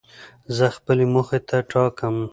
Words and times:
زه 0.57 0.65
خپلي 0.77 1.05
موخي 1.13 1.39
ټاکم. 1.71 2.15